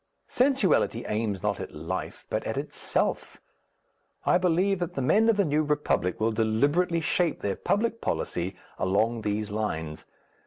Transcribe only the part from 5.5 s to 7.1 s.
Republic will deliberately